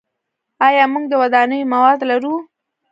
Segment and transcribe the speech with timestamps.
[0.67, 2.35] آیا موږ د ودانیو مواد لرو؟